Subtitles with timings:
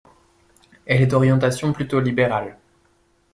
[0.87, 2.57] Elle est d'orientation plutôt libérale.